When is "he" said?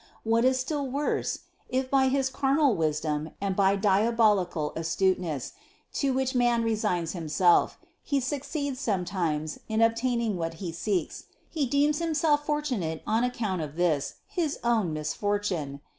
8.01-8.19, 10.55-10.71, 11.51-11.67